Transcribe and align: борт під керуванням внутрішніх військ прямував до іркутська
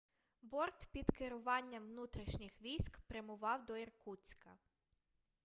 борт 0.41 0.87
під 0.91 1.11
керуванням 1.11 1.83
внутрішніх 1.83 2.61
військ 2.61 2.99
прямував 3.07 3.65
до 3.65 3.77
іркутська 3.77 4.57